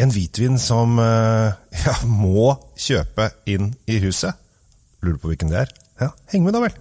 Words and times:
en 0.00 0.12
hvitvin 0.14 0.58
som 0.58 0.98
eh, 0.98 1.52
ja, 1.84 1.96
må 2.08 2.54
kjøpe 2.78 3.30
inn 3.50 3.74
i 3.90 4.00
huset. 4.04 4.36
Lurer 5.04 5.20
på 5.20 5.32
hvilken 5.32 5.52
det 5.52 5.64
er? 5.64 5.74
Ja, 6.00 6.12
heng 6.32 6.46
med, 6.46 6.56
da 6.56 6.64
vel. 6.64 6.76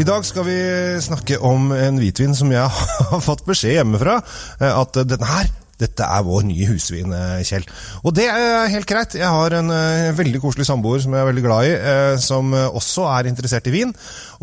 I 0.00 0.04
dag 0.08 0.24
skal 0.24 0.46
vi 0.46 0.60
snakke 1.04 1.36
om 1.44 1.74
en 1.76 1.98
hvitvin 2.00 2.32
som 2.34 2.50
jeg 2.54 2.66
har 3.10 3.20
fått 3.22 3.44
beskjed 3.46 3.76
hjemmefra 3.78 4.18
eh, 4.58 4.72
at 4.72 5.02
den 5.06 5.26
her 5.28 5.50
dette 5.80 6.06
er 6.06 6.24
vår 6.26 6.44
nye 6.48 6.68
husvin, 6.70 7.12
eh, 7.16 7.40
Kjell. 7.46 7.66
Og 8.04 8.14
det 8.16 8.26
er 8.30 8.70
helt 8.72 8.88
greit. 8.88 9.16
Jeg 9.18 9.28
har 9.28 9.56
en 9.56 9.72
uh, 9.72 10.10
veldig 10.16 10.40
koselig 10.42 10.66
samboer 10.68 11.02
som 11.02 11.14
jeg 11.14 11.22
er 11.22 11.28
veldig 11.30 11.44
glad 11.44 11.68
i, 11.68 11.72
som 12.20 12.52
også 12.54 13.06
er 13.10 13.28
interessert 13.30 13.66
i 13.70 13.74
vin. 13.74 13.92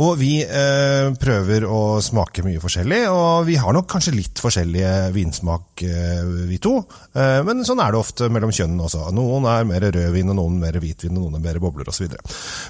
Og 0.02 0.14
vi 0.20 0.32
prøver 1.22 1.66
å 1.66 1.98
smake 2.04 2.44
mye 2.46 2.62
forskjellig, 2.62 3.00
og 3.10 3.48
vi 3.48 3.58
har 3.60 3.74
nok 3.74 3.88
kanskje 3.90 4.14
litt 4.16 4.42
forskjellige 4.42 4.92
vinsmak, 5.16 5.82
vi 6.50 6.60
to. 6.62 6.76
men 7.48 7.66
sånn 7.66 7.82
er 7.82 7.94
det 7.94 8.00
ofte 8.00 8.30
mellom 8.34 8.54
kjønnene 8.54 8.86
også. 8.86 9.08
Noen 9.16 9.48
er 9.50 9.68
mer 9.70 9.88
rødvin, 9.88 10.32
og 10.34 10.40
noen 10.40 10.62
mer 10.62 10.78
hvitvin, 10.82 11.18
og 11.18 11.28
noen 11.28 11.40
er 11.40 11.46
mer 11.48 11.62
bobler 11.64 11.90
osv. 11.90 12.14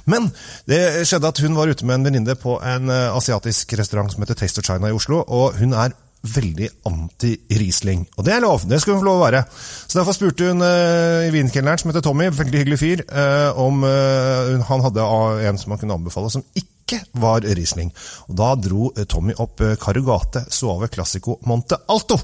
Men 0.07 0.29
det 0.69 0.81
skjedde 1.07 1.33
at 1.33 1.43
hun 1.43 1.57
var 1.59 1.71
ute 1.71 1.87
med 1.87 1.99
en 1.99 2.09
venninne 2.09 2.37
på 2.39 2.57
en 2.63 2.91
asiatisk 2.91 3.75
restaurant 3.79 4.13
som 4.13 4.23
heter 4.23 4.39
Taste 4.39 4.63
of 4.63 4.69
China 4.69 4.91
i 4.91 4.97
Oslo, 4.97 5.23
og 5.27 5.59
hun 5.59 5.75
er 5.75 5.95
veldig 6.25 6.69
anti-Riesling. 6.87 8.05
Og 8.17 8.25
det 8.25 8.33
er 8.35 8.43
lov, 8.43 8.65
det 8.67 8.79
skulle 8.81 8.97
hun 8.97 9.03
få 9.03 9.09
lov 9.09 9.19
å 9.19 9.25
være. 9.25 9.43
Så 9.51 9.99
derfor 9.99 10.17
spurte 10.17 10.49
hun 10.49 10.63
uh, 10.65 11.27
vinkelneren, 11.33 11.81
som 11.81 11.91
heter 11.91 12.05
Tommy, 12.05 12.29
veldig 12.33 12.63
hyggelig 12.63 12.79
fyr, 12.81 13.05
uh, 13.11 13.51
om 13.61 13.85
uh, 13.85 14.57
han 14.69 14.85
hadde 14.87 15.07
en 15.49 15.61
som 15.61 15.75
han 15.75 15.81
kunne 15.83 15.99
anbefale 15.99 16.33
som 16.33 16.45
ikke 16.57 17.01
var 17.21 17.45
Riesling. 17.45 17.93
Og 18.27 18.37
da 18.39 18.51
dro 18.59 18.91
Tommy 19.11 19.35
opp 19.43 19.63
Carugate 19.81 20.45
Suave 20.53 20.91
Classico 20.93 21.39
Monte 21.47 21.79
Alto. 21.91 22.19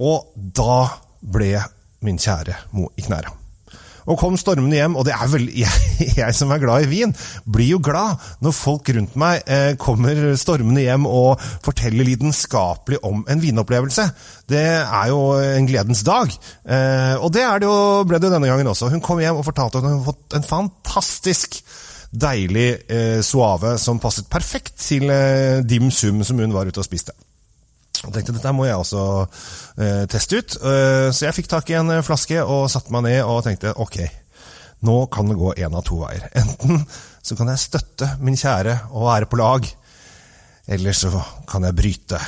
Og 0.00 0.32
da 0.34 0.80
ble 1.20 1.54
min 2.06 2.18
kjære 2.20 2.64
Mo 2.74 2.88
i 2.96 3.04
knæra 3.04 3.39
og 4.10 4.18
kom 4.20 4.38
stormende 4.40 4.78
hjem. 4.78 4.96
Og 4.98 5.06
det 5.06 5.14
er 5.14 5.30
vel 5.32 5.48
jeg, 5.62 6.10
jeg, 6.18 6.36
som 6.36 6.52
er 6.52 6.62
glad 6.62 6.86
i 6.86 6.90
vin, 6.90 7.14
blir 7.44 7.74
jo 7.76 7.82
glad 7.84 8.20
når 8.44 8.56
folk 8.56 8.90
rundt 8.96 9.16
meg 9.20 9.44
eh, 9.50 9.74
kommer 9.80 10.34
stormende 10.40 10.84
hjem 10.84 11.06
og 11.08 11.40
forteller 11.64 12.08
lidenskapelig 12.08 13.00
om 13.06 13.24
en 13.30 13.42
vinopplevelse. 13.42 14.08
Det 14.50 14.66
er 14.80 15.12
jo 15.12 15.22
en 15.38 15.68
gledens 15.70 16.02
dag. 16.06 16.32
Eh, 16.66 17.14
og 17.20 17.30
det, 17.34 17.46
det 17.62 17.70
jo, 17.70 17.78
ble 18.08 18.20
det 18.22 18.32
denne 18.32 18.50
gangen 18.50 18.72
også. 18.72 18.90
Hun 18.92 19.04
kom 19.04 19.22
hjem 19.22 19.40
og 19.40 19.46
fortalte 19.46 19.80
at 19.80 19.86
hun 19.86 19.96
hadde 19.96 20.10
fått 20.10 20.38
en 20.38 20.50
fantastisk 20.50 21.62
deilig 22.10 22.70
eh, 22.90 23.20
suave 23.22 23.76
som 23.78 24.00
passet 24.02 24.26
perfekt 24.30 24.74
til 24.82 25.10
eh, 25.14 25.62
dim 25.62 25.92
sum 25.94 26.24
som 26.26 26.40
hun 26.42 26.54
var 26.54 26.66
ute 26.66 26.82
og 26.82 26.88
spiste. 26.88 27.14
Og 28.10 28.16
tenkte 28.16 28.34
dette 28.34 28.50
må 28.56 28.66
jeg 28.66 28.74
også 28.74 29.02
eh, 29.78 30.02
teste 30.10 30.40
ut. 30.40 30.56
Uh, 30.64 31.08
så 31.14 31.28
jeg 31.28 31.36
fikk 31.36 31.50
tak 31.52 31.70
i 31.70 31.76
en 31.78 31.92
flaske 32.02 32.42
og 32.42 32.66
satte 32.72 32.90
meg 32.90 33.06
ned 33.06 33.20
og 33.22 33.44
tenkte 33.46 33.70
ok, 33.78 34.00
nå 34.88 34.96
kan 35.14 35.30
det 35.30 35.38
gå 35.38 35.52
én 35.62 35.76
av 35.78 35.84
to 35.86 36.00
veier. 36.02 36.26
Enten 36.40 36.82
så 37.22 37.36
kan 37.38 37.52
jeg 37.52 37.62
støtte 37.62 38.08
min 38.24 38.38
kjære 38.38 38.74
og 38.90 39.06
være 39.06 39.28
på 39.30 39.38
lag, 39.38 39.68
eller 40.74 40.96
så 40.96 41.12
kan 41.50 41.68
jeg 41.68 41.78
bryte 41.78 42.18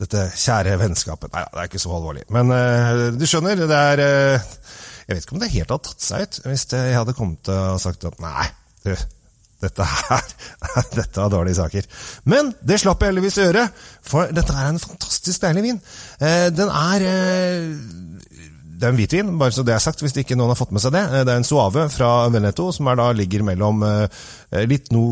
dette 0.00 0.26
kjære 0.42 0.76
vennskapet. 0.80 1.32
Nei, 1.32 1.46
det 1.48 1.62
er 1.62 1.70
ikke 1.70 1.80
så 1.80 1.94
alvorlig. 1.96 2.26
Men 2.36 2.52
uh, 2.52 3.06
du 3.16 3.24
skjønner, 3.24 3.64
det 3.64 3.80
er 3.94 4.04
uh, 4.04 4.50
Jeg 5.08 5.16
vet 5.16 5.24
ikke 5.24 5.38
om 5.38 5.40
det 5.42 5.54
helt 5.56 5.72
hadde 5.72 5.88
tatt 5.88 6.04
seg 6.04 6.26
ut 6.26 6.42
hvis 6.50 6.66
jeg 6.76 6.94
hadde 6.94 7.16
kommet 7.16 7.48
og 7.50 7.80
sagt 7.82 8.04
at 8.06 8.20
nei, 8.22 8.44
du 8.84 8.92
dette 9.62 9.86
her, 9.86 10.30
dette 10.98 11.24
er 11.24 11.32
dårlige 11.32 11.60
saker. 11.60 11.88
Men 12.30 12.52
det 12.60 12.80
slapp 12.82 13.02
jeg 13.02 13.12
heldigvis 13.12 13.40
å 13.40 13.48
gjøre, 13.48 13.66
for 14.12 14.32
dette 14.34 14.56
er 14.56 14.70
en 14.70 14.82
fantastisk 14.82 15.46
deilig 15.46 15.66
vin. 15.68 15.82
Den 16.56 16.72
er 16.72 17.06
det 18.80 18.88
er 18.88 18.94
en 18.94 18.96
hvitvin, 18.96 19.32
bare 19.36 19.52
så 19.52 19.62
det 19.66 19.74
er 19.74 19.82
sagt, 19.84 20.00
hvis 20.00 20.14
ikke 20.16 20.36
noen 20.38 20.54
har 20.54 20.56
fått 20.56 20.70
med 20.72 20.80
seg 20.80 20.94
det. 20.94 21.02
Det 21.28 21.28
er 21.28 21.36
en 21.36 21.44
Suave 21.44 21.82
fra 21.92 22.10
Veneto, 22.32 22.70
som 22.72 22.88
da 22.96 23.10
ligger 23.12 23.44
mellom 23.44 23.82
no, 23.84 25.02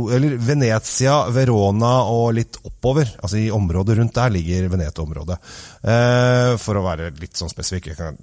Venezia, 0.49 1.19
Verona 1.35 1.91
og 2.09 2.31
litt 2.39 2.57
oppover. 2.63 3.11
Altså 3.21 3.43
I 3.43 3.51
området 3.53 3.99
rundt 3.99 4.17
der 4.17 4.33
ligger 4.33 4.71
Veneto-området. 4.73 5.37
For 6.65 6.81
å 6.81 6.87
være 6.87 7.11
litt 7.21 7.37
sånn 7.37 7.53
spesifikk. 7.53 7.91
Jeg 7.93 8.01
kan 8.01 8.17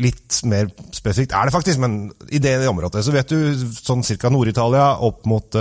litt 0.00 0.40
mer 0.48 0.70
spesifikt 0.94 1.34
er 1.36 1.48
det 1.48 1.54
faktisk, 1.54 1.80
men 1.82 2.08
i 2.32 2.40
det 2.42 2.56
området 2.70 3.04
så 3.04 3.14
vet 3.14 3.32
du 3.32 3.52
sånn 3.76 4.04
ca. 4.04 4.30
Nord-Italia 4.32 4.86
opp 5.04 5.26
mot, 5.28 5.58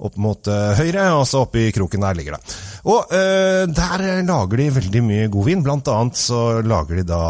opp 0.00 0.18
mot 0.20 0.50
høyre, 0.76 1.06
og 1.16 1.24
så 1.28 1.46
oppi 1.46 1.70
kroken 1.74 2.04
der 2.04 2.18
ligger 2.18 2.36
det. 2.36 2.58
Og 2.88 3.12
uh, 3.12 3.66
der 3.68 4.22
lager 4.24 4.60
de 4.60 4.68
veldig 4.72 5.02
mye 5.04 5.28
god 5.32 5.48
vin. 5.48 5.64
Blant 5.64 5.88
annet 5.92 6.16
så 6.16 6.60
lager 6.64 7.00
de 7.00 7.04
da 7.08 7.22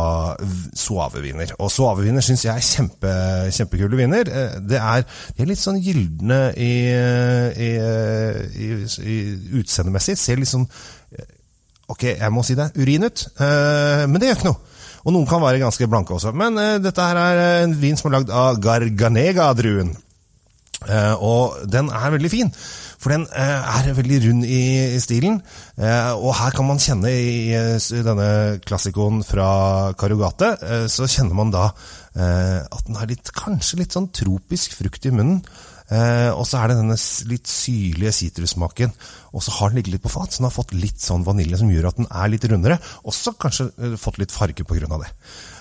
suaveviner. 0.78 1.56
Og 1.58 1.72
suaveviner 1.74 2.24
syns 2.24 2.46
jeg 2.46 2.54
er 2.54 2.66
kjempe, 2.66 3.14
kjempekule 3.56 3.98
viner. 3.98 4.30
Det 4.62 4.78
er, 4.78 5.06
de 5.34 5.44
er 5.44 5.50
litt 5.50 5.62
sånn 5.62 5.80
gylne 5.82 6.40
i, 6.54 6.72
i, 7.66 7.70
i, 8.68 8.70
i 8.86 9.18
utseendemessig. 9.60 10.18
Ser 10.18 10.42
litt 10.42 10.52
sånn 10.52 10.68
Ok, 11.90 12.04
jeg 12.06 12.30
må 12.30 12.44
si 12.46 12.54
det, 12.54 12.68
urin 12.78 13.02
ut, 13.02 13.22
uh, 13.40 14.06
men 14.06 14.20
det 14.22 14.28
gjør 14.28 14.36
ikke 14.36 14.46
noe. 14.46 14.60
Og 15.04 15.14
noen 15.14 15.28
kan 15.28 15.42
være 15.42 15.62
ganske 15.62 15.88
blanke 15.88 16.14
også. 16.16 16.34
Men 16.36 16.58
uh, 16.60 16.76
dette 16.82 17.08
her 17.08 17.20
er 17.20 17.64
en 17.64 17.74
vin 17.80 17.98
som 17.98 18.10
er 18.10 18.18
lagd 18.18 18.32
av 18.34 18.60
Garganega-druen. 18.62 19.94
Uh, 20.80 21.14
og 21.20 21.56
den 21.68 21.90
er 21.92 22.12
veldig 22.14 22.30
fin, 22.32 22.48
for 23.00 23.12
den 23.12 23.26
uh, 23.28 23.80
er 23.80 23.90
veldig 23.96 24.20
rund 24.24 24.46
i, 24.48 24.60
i 24.96 25.00
stilen. 25.02 25.42
og 26.16 26.30
her 26.38 26.54
kan 26.56 26.66
man 26.68 26.80
kjenne 26.80 27.10
i, 27.12 27.52
i 27.52 28.04
denne 28.04 28.30
klassikoen 28.64 29.20
fra 29.24 29.92
Karugate, 30.00 30.54
så 30.88 31.08
kjenner 31.08 31.36
man 31.36 31.52
da 31.52 31.70
at 32.16 32.86
den 32.86 32.96
har 32.98 33.08
litt, 33.08 33.30
kanskje 33.36 33.82
litt 33.82 33.94
sånn 33.96 34.08
tropisk 34.16 34.74
frukt 34.76 35.04
i 35.08 35.12
munnen. 35.14 35.42
Eh, 35.90 36.30
og 36.30 36.44
så 36.46 36.60
er 36.60 36.70
det 36.70 36.78
denne 36.78 36.96
litt 37.30 37.50
syrlige 37.50 38.12
sitrussmaken. 38.14 38.92
Og 39.34 39.44
så 39.44 39.54
har 39.56 39.70
den 39.70 39.80
ligget 39.80 39.96
litt 39.96 40.04
på 40.04 40.12
fat, 40.12 40.30
så 40.30 40.40
den 40.40 40.48
har 40.48 40.54
fått 40.54 40.74
litt 40.76 41.02
sånn 41.02 41.26
vanilje 41.26 41.58
som 41.60 41.70
gjør 41.72 41.90
at 41.90 41.98
den 41.98 42.10
er 42.10 42.30
litt 42.30 42.46
rundere. 42.50 42.78
Også 43.10 43.34
kanskje 43.40 43.70
eh, 43.74 43.96
fått 44.00 44.20
litt 44.22 44.34
farge 44.34 44.66
pga. 44.66 45.00
det. 45.02 45.10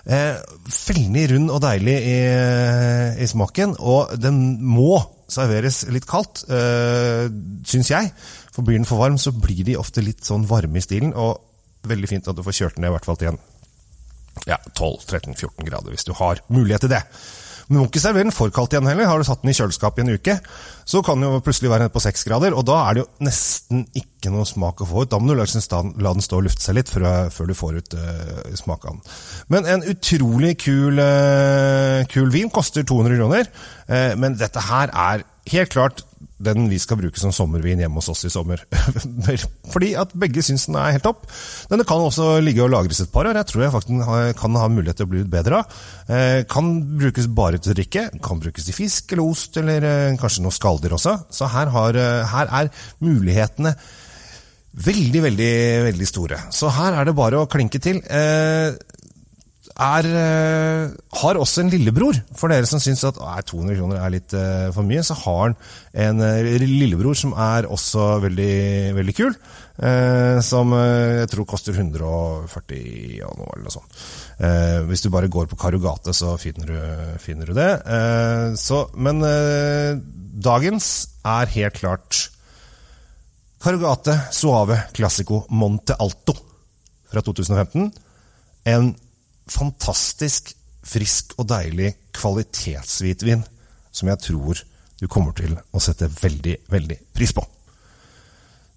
Eh, 0.09 0.37
veldig 0.75 1.25
rund 1.33 1.53
og 1.55 1.63
deilig 1.65 1.97
i, 1.97 2.19
i, 3.25 3.29
smaken, 3.29 3.75
og 3.79 4.13
den 4.21 4.59
må 4.63 4.99
serveres 5.29 5.83
litt 5.93 6.07
kaldt, 6.09 6.45
eh, 6.49 7.25
syns 7.69 7.91
jeg. 7.93 8.13
For 8.53 8.65
blir 8.65 8.79
den 8.79 8.89
for 8.89 9.01
varm, 9.01 9.17
så 9.21 9.33
blir 9.33 9.65
de 9.65 9.77
ofte 9.81 10.05
litt 10.05 10.25
sånn 10.25 10.47
varme 10.49 10.81
i 10.81 10.85
stilen. 10.85 11.13
Og 11.17 11.89
veldig 11.89 12.09
fint 12.11 12.27
at 12.27 12.37
du 12.37 12.45
får 12.45 12.57
kjørt 12.57 12.77
den 12.77 12.85
ned 12.85 12.93
i 12.93 12.97
hvert 12.97 13.07
fall 13.07 13.19
til 13.19 13.33
en 13.33 13.41
ja, 14.47 14.57
12-13-14 14.77 15.67
grader, 15.67 15.93
hvis 15.93 16.07
du 16.07 16.13
har 16.17 16.41
mulighet 16.53 16.85
til 16.85 16.93
det. 16.93 17.03
Men 17.69 17.77
du 17.77 17.83
må 17.83 17.87
ikke 17.91 18.01
servere 18.01 18.25
den 18.25 18.33
for 18.33 18.49
kaldt 18.53 18.73
igjen 18.73 18.89
heller. 18.89 19.05
Har 19.05 19.21
du 19.21 19.27
satt 19.27 19.43
den 19.43 19.51
i 19.51 19.55
kjøleskapet 19.55 20.01
i 20.01 20.05
en 20.07 20.17
uke, 20.17 20.35
så 20.89 21.03
kan 21.05 21.21
den 21.21 21.29
jo 21.29 21.41
plutselig 21.45 21.69
være 21.69 21.85
nede 21.85 21.93
på 21.93 22.01
seks 22.01 22.25
grader, 22.25 22.55
og 22.57 22.65
da 22.65 22.79
er 22.81 22.97
det 22.97 23.03
jo 23.03 23.27
nesten 23.27 23.83
ikke 23.93 24.33
noe 24.33 24.47
smak 24.49 24.81
å 24.81 24.89
få 24.89 25.05
ut. 25.05 25.11
Da 25.13 25.19
må 25.21 25.29
du 25.29 25.37
la 25.37 25.45
den 25.45 26.25
stå 26.25 26.39
og 26.39 26.47
lufte 26.47 26.65
seg 26.65 26.79
litt 26.79 26.89
før, 26.89 27.05
før 27.33 27.51
du 27.51 27.55
får 27.57 27.77
ut 27.77 27.97
uh, 28.01 28.57
smak 28.57 28.89
av 28.89 28.97
den. 28.97 29.15
Men 29.53 29.69
en 29.69 29.85
utrolig 29.93 30.55
kul, 30.65 30.97
uh, 30.97 32.01
kul 32.09 32.33
vin. 32.33 32.49
Koster 32.49 32.87
200 32.89 33.21
kroner. 33.21 33.53
Uh, 33.85 34.17
men 34.17 34.39
dette 34.41 34.65
her 34.65 34.89
er 34.89 35.27
helt 35.53 35.73
klart 35.73 36.03
den 36.39 36.69
vi 36.71 36.79
skal 36.79 36.99
bruke 36.99 37.19
som 37.19 37.33
sommervin 37.35 37.81
hjemme 37.83 37.99
hos 37.99 38.09
oss 38.11 38.23
i 38.27 38.31
sommer. 38.31 38.61
Fordi 39.73 39.91
at 39.99 40.13
begge 40.19 40.43
syns 40.45 40.67
den 40.69 40.77
er 40.79 40.95
helt 40.95 41.05
topp. 41.05 41.25
Denne 41.71 41.85
kan 41.87 42.03
også 42.03 42.37
ligge 42.43 42.63
og 42.63 42.71
lagres 42.71 43.01
et 43.03 43.11
par 43.13 43.27
år. 43.27 43.37
Jeg 43.41 43.49
tror 43.51 43.65
jeg 43.65 43.73
faktisk 43.75 44.11
kan 44.39 44.59
ha 44.61 44.67
mulighet 44.71 45.01
til 45.01 45.09
å 45.09 45.11
bli 45.11 45.23
litt 45.23 45.31
bedre 45.33 45.61
av. 45.61 45.79
Eh, 46.07 46.41
kan 46.49 46.71
brukes 46.99 47.27
bare 47.35 47.59
til 47.59 47.73
å 47.73 47.79
drikke. 47.79 48.05
Kan 48.23 48.43
brukes 48.43 48.69
til 48.69 48.77
fisk 48.77 49.15
eller 49.15 49.25
ost, 49.25 49.59
eller 49.59 49.87
eh, 49.89 50.19
kanskje 50.19 50.45
noe 50.45 50.55
skalldyr 50.55 50.95
også. 50.95 51.15
Så 51.35 51.49
her, 51.51 51.73
har, 51.75 51.99
eh, 51.99 52.27
her 52.33 52.53
er 52.61 52.71
mulighetene 53.03 53.75
veldig, 54.79 55.25
veldig, 55.27 55.53
veldig 55.89 56.07
store. 56.07 56.39
Så 56.55 56.71
her 56.71 57.01
er 57.01 57.09
det 57.09 57.17
bare 57.17 57.43
å 57.43 57.49
klinke 57.51 57.83
til. 57.83 57.99
Er, 59.77 60.07
har 61.21 61.39
også 61.39 61.63
en 61.63 61.71
lillebror. 61.73 62.17
For 62.37 62.51
dere 62.51 62.67
som 62.69 62.81
syns 62.83 63.05
at 63.07 63.19
200 63.19 63.77
kroner 63.77 64.01
er 64.01 64.13
litt 64.13 64.35
uh, 64.35 64.69
for 64.75 64.87
mye, 64.87 65.03
så 65.05 65.17
har 65.21 65.39
han 65.43 65.55
en 66.05 66.23
uh, 66.23 66.63
lillebror 66.63 67.17
som 67.17 67.35
er 67.37 67.69
også 67.69 68.11
veldig, 68.27 68.55
veldig 68.99 69.17
kul. 69.17 69.35
Som 70.43 70.73
jeg 70.75 71.27
tror 71.31 71.45
koster 71.47 71.71
140 71.71 73.21
og 73.23 73.37
noe, 73.39 73.53
eller 73.53 73.61
noe 73.63 73.71
sånt. 73.71 74.01
hvis 74.89 75.05
du 75.05 75.07
bare 75.13 75.29
går 75.31 75.47
på 75.47 75.55
Karugate, 75.61 76.11
så 76.11 76.33
finner 76.35 76.67
du, 76.67 77.13
finner 77.23 77.47
du 77.47 77.53
det. 77.55 77.69
Så, 78.59 78.81
men 78.99 79.23
dagens 79.23 80.89
er 81.23 81.53
helt 81.55 81.79
klart 81.79 82.19
Karugate 83.63 84.15
Suave 84.31 84.77
Classico 84.95 85.45
Monte 85.49 85.95
Alto 85.99 86.35
fra 87.11 87.23
2015. 87.25 87.89
En 88.69 88.91
fantastisk 89.53 90.53
frisk 90.89 91.35
og 91.37 91.49
deilig 91.51 91.93
kvalitetshvitvin 92.15 93.43
som 93.91 94.11
jeg 94.11 94.23
tror 94.23 94.61
du 94.99 95.07
kommer 95.07 95.35
til 95.37 95.55
å 95.55 95.81
sette 95.83 96.09
veldig, 96.11 96.59
veldig 96.69 96.99
pris 97.15 97.33
på. 97.35 97.45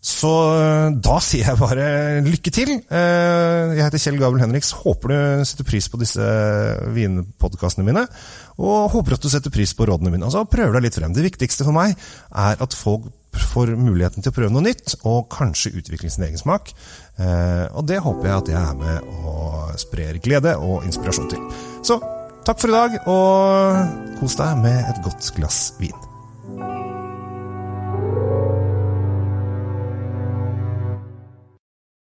Så 0.03 0.31
da 0.99 1.17
sier 1.23 1.47
jeg 1.47 1.61
bare 1.61 1.85
lykke 2.27 2.51
til. 2.55 2.73
Jeg 2.75 3.79
heter 3.79 4.03
Kjell 4.03 4.19
Gabel 4.19 4.43
Henriks. 4.43 4.73
Håper 4.83 5.13
du 5.13 5.45
setter 5.47 5.67
pris 5.67 5.87
på 5.91 6.01
disse 6.01 6.27
vinpodkastene 6.95 7.87
mine. 7.87 8.03
Og 8.59 8.91
håper 8.97 9.15
at 9.15 9.23
du 9.23 9.31
setter 9.31 9.55
pris 9.55 9.71
på 9.79 9.87
rådene 9.87 10.11
mine. 10.11 10.27
Altså, 10.27 10.43
prøv 10.51 10.75
deg 10.75 10.89
litt 10.89 10.99
frem. 10.99 11.15
Det 11.15 11.27
viktigste 11.29 11.67
for 11.69 11.79
meg 11.79 11.95
er 11.95 12.59
at 12.67 12.75
folk 12.75 13.13
får 13.53 13.77
muligheten 13.79 14.25
til 14.25 14.33
å 14.33 14.37
prøve 14.37 14.53
noe 14.53 14.67
nytt, 14.67 14.97
og 15.09 15.31
kanskje 15.33 15.73
utvikle 15.79 16.11
sin 16.11 16.27
egen 16.27 16.41
smak. 16.41 16.75
Og 17.21 17.83
det 17.87 18.01
håper 18.03 18.29
jeg 18.29 18.37
at 18.37 18.49
jeg 18.55 18.63
er 18.63 18.79
med 18.79 19.11
og 19.29 19.75
sprer 19.81 20.19
glede 20.25 20.55
og 20.57 20.87
inspirasjon 20.89 21.29
til. 21.31 21.45
Så 21.85 21.99
takk 22.47 22.63
for 22.63 22.73
i 22.73 22.79
dag, 22.79 22.97
og 23.11 24.17
kos 24.21 24.39
deg 24.41 24.65
med 24.65 24.81
et 24.81 25.05
godt 25.05 25.29
glass 25.37 25.69
vin. 25.79 26.12